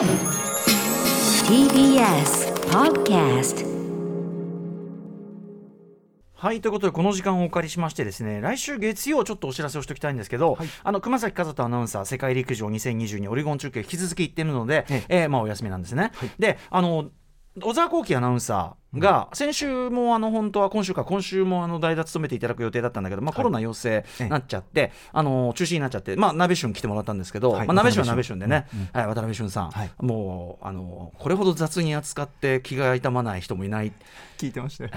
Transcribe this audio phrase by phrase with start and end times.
[0.00, 0.08] TBS
[2.70, 3.66] Podcast
[6.32, 15.28] はいということでこの時間をお借りしましてですね来週月曜ちょっとお知らせをしておきたいんですけど、あの熊崎和人アナウンサー世界陸上2022オリゴン中継引き続き行ってるので、ええ。
[15.28, 17.10] まあお休みなんですね、であの
[17.60, 27.66] 小沢光輝アナウンサーが、先週もあの本当は今週か今週もあの代打務めていただく予定だったんだけど、まあ、コロナ陽性になっちゃって、あの中止になっちゃって、まあ、鍋旬来てもらったんですけど、はい。
[27.66, 29.90] まあ、鍋旬は鍋旬でね、はい、渡辺俊さん、はい。
[29.98, 33.92] もうあのこれほど雑に扱って気が痛まない人もいない。
[34.40, 34.90] 聞いてましたよ。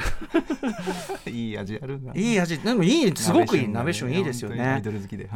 [1.28, 2.60] いい味あるんだいい味。
[2.60, 3.34] でもいいす。
[3.34, 3.68] ごくいい。
[3.68, 4.82] 鍋旬いいですよね。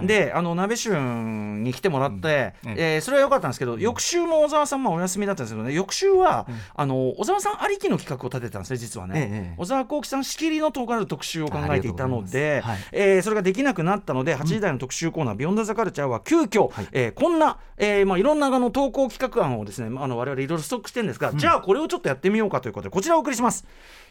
[0.04, 2.72] で、あの鍋旬に来てもらって、うん。
[2.78, 5.74] えーそれは良かったんですけど、翌週も小沢さんもお休みだったんですけどね。
[5.74, 16.88] 翌週は、あの小沢さんありきの企画を立ててたんですね実はね、ええ小沢幸輝さん仕切りのとある特集を考えていたので、ありがとうございえーそれができなくなったので8時台の特集コーナー「ビヨンドザカルチャーは急遽、はい。
[16.92, 23.66] えーこんな、えーまあ、いろんなあの投稿企画案をですね、まあ、あの我々いろいろストックしてるんですが、じゃあこれをちょっとやってみようかということでこちらをお送りします。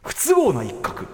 [0.05, 1.07] 不都合な一角。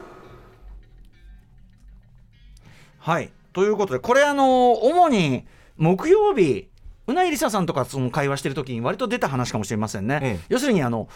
[2.98, 3.30] はい。
[3.52, 5.44] ということでこれあの主に
[5.76, 6.68] 木曜日
[7.06, 10.44] うないりささんとかその会話してる時に割と出た話かもしれませんね、ええ。
[10.48, 11.08] 要するにあの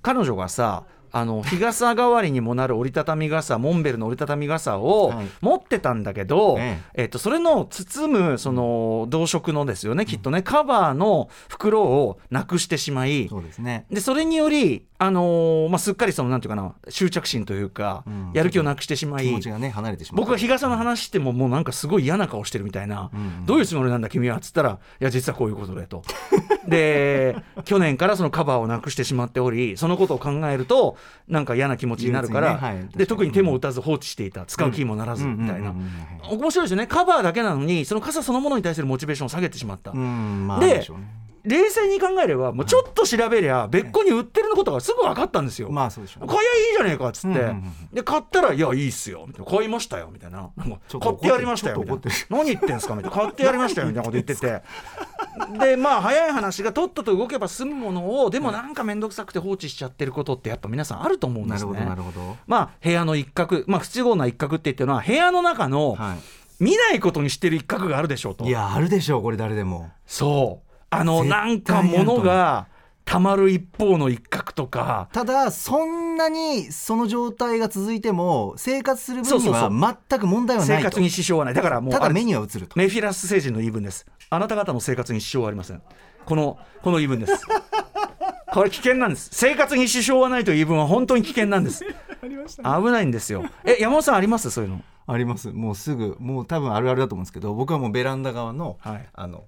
[0.00, 5.26] 彼女がさあの日傘代わりにもなる折りたたみ傘モンベルの折りたたみ傘をはい。
[5.40, 7.04] 持ってたんだけど、ええ。
[7.04, 13.86] っとそれの包むその同色のですよねきっとねカバーの袋をなくしてしまいそうですね。
[13.90, 18.30] でそれにより、あのーまあ、すっかりそのなんていうかな執着心というか、うん。
[18.32, 23.46] やる気をなくしてしまい気持ちがね離れてしまう僕が日傘の話してももうなんかすごい嫌な顔してるみたいな、うん。
[23.46, 24.38] どういうつもりなんだ君は？
[24.38, 26.02] っつったらいや実はこういうことでと
[26.68, 30.96] で去年からそのカバーをなくしてしまっておりそのことを考えると
[31.28, 35.74] なんか嫌な気持ちになるから、で特に手も打たず放置していた使う気にもならずみたいな、
[36.28, 36.86] 面白いですよね。
[36.86, 39.92] カバーだけなのにその傘そのものに対するモチベーションを下げてしまった、
[40.60, 40.86] で
[41.44, 46.32] 冷静に考えればもうちょっと調べりゃ別個に売ってることがすぐ分かったんですよ、まあそうでしょうね。
[46.32, 49.50] 買いゃいいじゃねえかっつって、うんうんうんで買ったら「いやいいっすよ」みたいな。
[49.50, 50.50] 買いましたよ」みたいな。
[50.56, 52.02] 買ってやりましたよ」みたいな。
[52.30, 54.62] 何言ってんすか」みたいな「買ってやりましたよ」みたいなこと言ってて
[55.58, 61.72] でまあ早い話がとっとと動けば済むものをでもなんか面倒くさくて放置しちゃってることってやっぱ皆さんあると思うんですね。
[61.72, 62.36] なるほどなるほど。
[62.46, 66.16] まあ部屋の一角まあ不都合な一角って言ってるのは部屋の中のは
[66.60, 68.44] 見ないことにしてる一角があるでしょうと。
[68.44, 69.90] いいやあるでしょうこれ誰でも。
[70.06, 70.72] そう。
[70.90, 72.66] あのなんか物が
[73.04, 75.08] たまる一方の一角とか。
[75.12, 79.70] ただそんなにその状態が続いても生活する分には
[80.08, 80.82] 全く問題はないと。
[80.82, 81.54] 生活に支障はない。
[81.54, 82.78] だからもうただ目には映ると。
[82.78, 84.06] メフィラス星人の言い分です。
[84.30, 85.82] あなた方の生活に支障はありません。
[86.24, 87.32] このこの言い分です。
[88.52, 89.30] これ危険なんです。
[89.32, 91.84] 生活に支障はないという言い分は本当に危険なんです。
[91.84, 93.44] 危ないんですよ。
[93.64, 94.50] え山本さんあります？
[94.50, 94.82] そういうの。
[95.06, 95.50] あります。
[95.50, 99.08] もうすぐもう多分あるあるだと思うんですけど僕はもうベランダ側の,、はい。
[99.12, 99.44] あの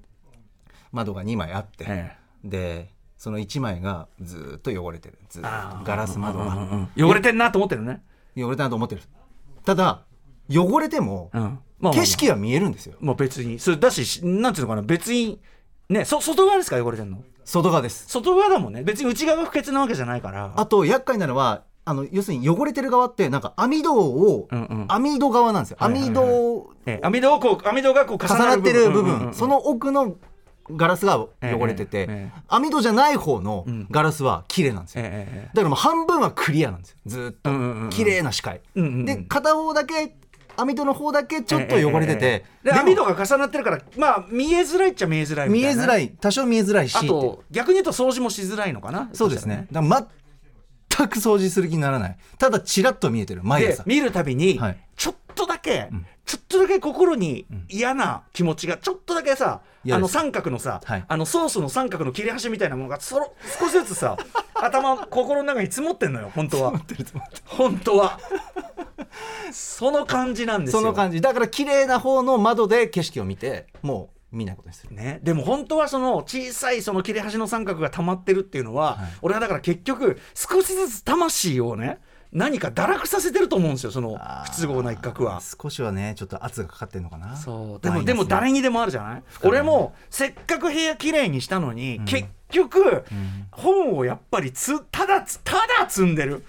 [0.91, 2.16] 窓が2枚あって、え。
[2.44, 5.19] でその1枚がずーっと汚れてる。
[5.28, 5.84] ずーっと。
[5.84, 6.88] ガラス窓が。
[6.97, 8.02] 汚れてんなと思ってるね。
[8.36, 9.02] 汚れたなと思ってる。
[9.64, 10.02] ただ
[10.50, 11.30] 汚れても
[11.80, 12.97] 景色は見えるんですよ。
[13.00, 15.41] もう別にそれだししなんていうのかな別に
[15.88, 17.22] ねそ外側ですか汚れてんの？
[17.44, 18.08] 外側です。
[18.08, 18.82] 外側だもんね。
[18.82, 20.52] 別に内側が不潔なわけじゃないから。
[20.56, 24.86] あと厄介なのはあの要するに汚れてる側ってなんか網戸を、うんうん。
[24.88, 29.34] 網戸側なんですよ、はいはいはい網戸え網戸をこう網戸がこう重なってる部分、うんうんうん。
[29.34, 30.16] その奥の
[30.70, 33.86] ガラスが汚れてて、ええええ網戸じゃない方のん。
[33.91, 39.04] ガラスは綺麗なんですよ、えだからもう半分はクリアなんですよずーっと、うんうんうん綺麗な視界、うんうんうん。
[39.04, 40.16] で片方だけ
[40.56, 45.82] 網戸の方だけちょっと汚れてて、え網戸が重なってるからまあ見えづらいっちゃ見えづらいみたいな。
[45.82, 46.96] 見えづらい多少見えづらいし。
[46.96, 49.10] あと逆に言うと掃除もしづらいのかな？
[49.12, 49.66] そうですね。
[49.72, 50.08] だから
[50.96, 52.16] 全く掃除する気にならない。
[52.38, 53.82] ただチラッと見えてる毎朝。
[53.82, 54.78] で見るたびに、はい。
[54.96, 55.91] ちょっとだけ、
[56.24, 61.04] ちょっとだけ心に嫌な気持ちがちょっとだけさ、あの三角のさ、はい。
[61.06, 64.16] あのソースの三角の切れ端みたいなものがそろ少しずつさ
[64.54, 66.72] 頭心の中に積もってんのよ本当は。
[67.44, 68.18] 本当は。
[69.52, 70.80] その感じなんですよ。
[70.80, 71.20] その感じ。
[71.20, 74.94] だから綺麗な方の窓で景色を見てもう見ないことにする。
[74.94, 82.00] ね、でも本当はその小さいその切れ端の三角が溜まってるっていうのは、俺はだから結局少しずつ魂をね
[82.34, 85.40] 何か堕落させてると思うんですよその不都合な一角は。
[85.40, 87.36] 少しはねちょっと圧がかかってるのかな。
[87.36, 87.81] そう。
[87.81, 89.22] でもマイナスでも誰にでもあるじゃない？
[89.44, 93.04] 俺もせっかく部屋きれいにしたのに、結局、
[93.52, 96.44] 本をやっぱりつただつただ積んでる。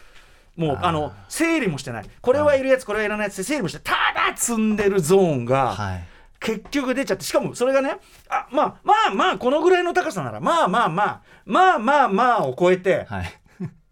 [0.55, 2.09] もうあの整理もしてない。
[2.21, 6.03] これはいるやつこれはいらないやつって整理もしてただ積んでるゾーンが、はい。
[6.39, 7.97] 結局出ちゃってしかもそれがね
[8.29, 13.25] あまあまあまあこのぐらいの高さならまあまあまあまあまあまあを超えて、はい。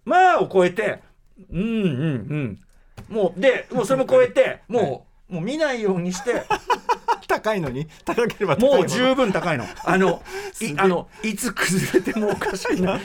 [0.05, 1.01] まあを超えて
[1.51, 2.59] うんうんうん。
[3.09, 6.43] もうでもうそれも超えてももう見ないようにして
[7.33, 7.87] 高いのに？
[8.05, 9.65] 高ければもう十分高いの。
[9.85, 10.21] あの
[10.61, 13.01] いあのいつ崩れてもおかしくない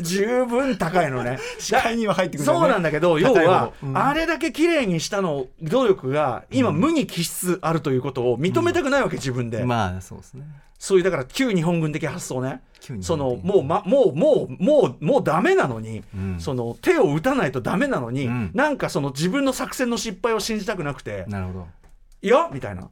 [0.00, 1.38] 十分高いのね。
[1.58, 2.58] 視界には入ってくるんだね。
[2.58, 3.96] そうなんだけど要は、うん。
[3.96, 10.44] あれだけ綺麗にしたの努力が今無に帰出あるということを認めたくないわけ自分で、まあそうですね。
[10.78, 12.60] そういうだから旧日本軍的発想ね。
[13.00, 16.36] そのもう、ま、もうもうもうもうダメなのに、うん。
[16.40, 18.50] その手を打たないとダメなのに、うん。
[18.54, 21.66] なんかその自分の作戦の失敗を信じたくなくて、なるほど。
[22.22, 22.48] いや？
[22.52, 22.88] みたいな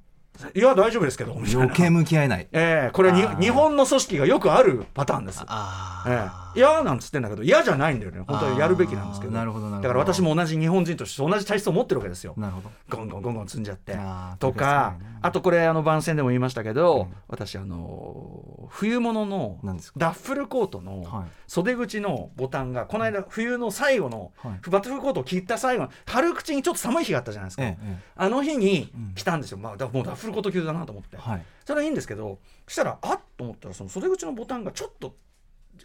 [0.55, 2.49] いや大丈夫ですけど余計向き合えない。
[2.53, 5.43] ええこれに日本の組織がよくあるパターンです。
[5.47, 8.20] あええ、嫌なんつってんだけど嫌じゃないんだよね。
[8.26, 9.32] 本当にやるべきなんですけど。
[9.32, 9.82] なるほどなるほど。
[9.82, 12.35] だから私も同じ日本人として同じ体質を持ってるわけですよ。
[12.37, 12.70] なるほど。
[12.88, 13.97] ゴンゴンゴンゴン積んじゃって
[14.38, 17.14] とかあとこれあの番宣でも言いましたけど、うん。
[17.29, 19.58] 私あの冬物の
[19.97, 21.25] ダッフルコートのはい。
[21.47, 24.70] 袖口のボタンがこの間冬の最後の、はい。
[24.70, 29.14] バットフルコートを切った最後の春口にちょっと寒い日があったじゃないですか、えええあの日にうん。
[29.14, 31.43] 来たんですよ、まあ、だもうダッフルコート級だなと思って、えはい。
[31.64, 35.14] それはいいんですけどそしたらあっと思ったらその袖口のボタンがちょっと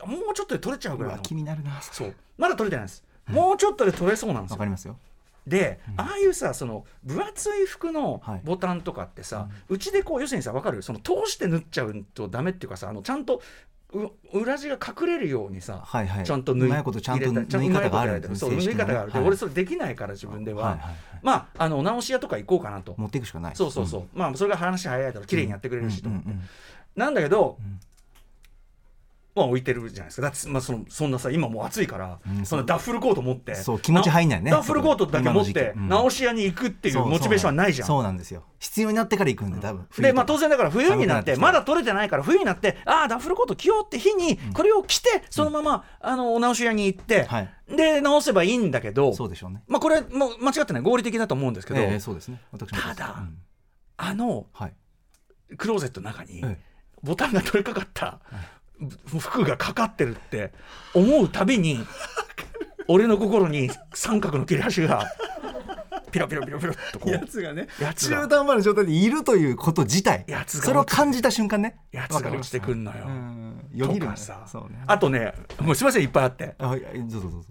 [0.05, 1.81] もうちょっとで取れちゃうぐらいの気になるな。
[1.81, 2.15] そう。
[2.37, 3.03] まだ取れてないです。
[3.27, 4.55] もうちょっとで取れそうなんですよ。
[4.55, 4.97] わかりますよ。
[5.47, 8.41] で、ああいうさその分厚い服のはい。
[8.43, 10.81] ボタンとかってさ、うちでこう要するにさ分かる？
[10.81, 13.41] その通して縫っちゃうとダメっていうかさあのちゃんと
[13.93, 14.09] う
[14.39, 16.23] 裏地が隠れるようにさ、はいはい。
[16.25, 18.19] ちゃんと縫いうまいことちゃんと入れた縫い方がある。
[18.19, 18.67] んちゃんと縫い方がある。
[18.67, 19.11] そう縫い方がある。
[19.11, 19.27] で、はい。
[19.27, 22.95] 俺それできないから自分では、はいはいはいまああの直し屋とか行こうかなと。
[22.97, 23.55] 持っていくしかない。
[23.55, 26.47] そうそうそう、まあそれが話早いだろ綺麗にやってくれるしと思って、うんうんうん
[26.93, 27.79] なんだけど、ん
[29.33, 30.29] まあ置いてるじゃないですか。
[30.29, 33.55] だって、まあ、そのそんなさ今もう暑いから、うんそのダッフルコート持って。
[33.55, 34.51] そう気持ち入んないね。
[34.51, 35.87] ダッフルコートだけ持ってうん。
[35.89, 37.87] 直し屋に行くっていうモチベーションはないじゃん。
[37.87, 38.43] そうなんですよ。
[38.59, 39.87] 必要になってから行くんで多分。
[39.97, 47.49] でまあ、当然だから冬になってまだ取れてないから冬になってああダッフルコート着ようって日にこれを着てそのまま、あのお直し屋に行って、はい。
[47.75, 49.63] で直せばいいんだけどそうでしょうね。
[49.67, 50.81] まあこれもう間違ってない。
[50.81, 52.41] 合理的だと思うんですけど、ええそうですね。
[52.51, 53.37] 私もただうん。
[53.97, 54.73] あのはい。
[55.57, 56.57] クローゼットの中にえ
[57.03, 58.19] ボタンが取れかかった
[59.19, 60.51] 服がかかってるって
[60.93, 61.79] 思うたびに
[62.87, 65.11] 俺の心に三角の切れ端が
[66.11, 67.11] ピロピロピロピロっとこう。
[67.11, 68.21] やつがねやつが。
[68.21, 70.25] 中途半端な状態でいるということ自体。
[70.27, 71.77] やつがそれを感じた瞬間ね。
[71.91, 73.05] やつが落ちてくんのよ。
[73.07, 73.69] うん。
[73.73, 73.99] よぎるね。
[74.01, 74.43] とかさ。
[74.45, 74.83] そうね。
[74.87, 76.55] あとねもうすみませんいっぱいあって。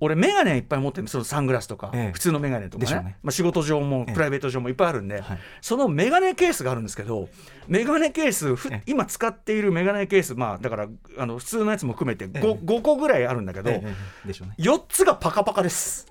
[0.00, 2.12] 俺眼鏡いっぱい持ってるそのサングラスとか、ええ。
[2.12, 3.02] 普通の眼鏡とかね。
[3.02, 3.16] ね。
[3.22, 4.14] まあ、仕事上もええ。
[4.14, 5.38] プライベート上もいっぱいあるんで、はい。
[5.60, 7.28] その眼鏡ケースがあるんですけど
[7.68, 8.54] 眼鏡ケース
[8.86, 12.64] 今使っている眼鏡ケースまあだからあの普通のやつも含めて 5,、ええ。
[12.64, 14.54] 5個ぐらいあるんだけど、ええええでしょうね。
[14.58, 16.06] 4つがパカパカです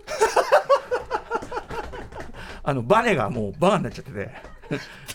[2.69, 4.29] あのバネがもうバカになっちゃってて。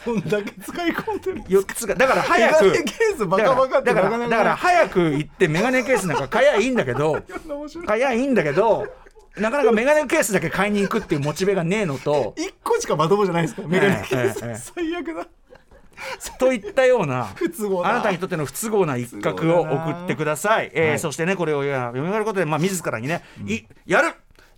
[0.04, 1.94] どんだけ使い込んでる4つが。
[1.94, 2.64] だから早く。
[2.64, 7.22] メガネケースバカバカってだから早く行って眼鏡ケースなんか買やいいんだけど
[7.86, 8.86] 買やいいんだけど
[9.36, 13.62] なかなか眼鏡ケースだけ買いに行くっていうモチベがねえのと一個しかまともじゃないですか？
[13.66, 15.28] メガネケース、最悪だ。
[16.40, 17.28] といったような
[17.84, 24.12] あなたにとっての不都合な一角を送ってください、えーはいそしてねこれを読み上げることで、まあ、自らにね、いやる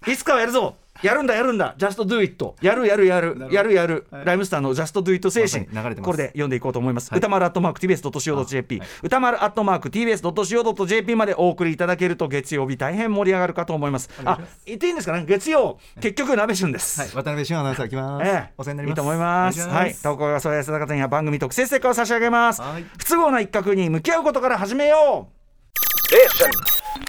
[0.07, 0.77] いつかはやるぞ。
[1.03, 1.75] やるんだやるんだ。
[1.77, 3.37] Just do it やるやるやる。
[3.37, 3.55] なるほど。
[3.55, 4.25] やるやる、はい。
[4.25, 5.67] ライムスターの just do it 精神。
[5.67, 6.11] まさに流れてます。
[6.11, 7.19] これで読んでいこうと思います、はい。
[7.19, 14.09] 歌丸アットマーク TBS.CO.JP、歌丸アットマーク TBS.CO.JP までお送りいただけると月曜日大変盛り上がるかと思います。
[14.25, 15.27] あ言っていいんですかね？
[15.27, 15.79] 月曜。
[16.01, 17.11] 結局鍋旬です、はい。
[17.11, 18.91] 渡辺俊アナウンサー来ます、ええ、お世話になります。
[18.91, 19.69] いいと思います。
[19.69, 22.63] はい、投稿がそうやすだかや番組特設ステッカーを差し上げます。
[22.63, 22.87] はい。
[22.97, 25.37] 不都合な一角に向き合うことから始めよう。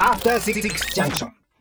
[0.04, 0.62] After Six
[0.94, 1.30] Junction.